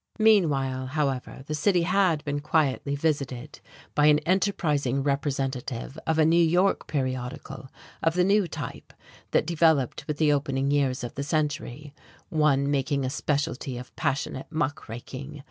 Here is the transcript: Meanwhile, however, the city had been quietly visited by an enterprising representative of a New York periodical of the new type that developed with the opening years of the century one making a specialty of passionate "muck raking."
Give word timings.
Meanwhile, 0.17 0.87
however, 0.87 1.43
the 1.45 1.53
city 1.53 1.83
had 1.83 2.25
been 2.25 2.39
quietly 2.39 2.95
visited 2.95 3.59
by 3.93 4.07
an 4.07 4.17
enterprising 4.25 5.03
representative 5.03 5.95
of 6.07 6.17
a 6.17 6.25
New 6.25 6.43
York 6.43 6.87
periodical 6.87 7.69
of 8.01 8.15
the 8.15 8.23
new 8.23 8.47
type 8.47 8.93
that 9.29 9.45
developed 9.45 10.07
with 10.07 10.17
the 10.17 10.33
opening 10.33 10.71
years 10.71 11.03
of 11.03 11.13
the 11.13 11.21
century 11.23 11.93
one 12.29 12.71
making 12.71 13.05
a 13.05 13.11
specialty 13.11 13.77
of 13.77 13.95
passionate 13.95 14.47
"muck 14.49 14.89
raking." 14.89 15.39